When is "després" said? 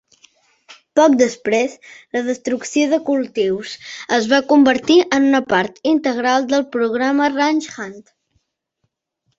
1.19-1.75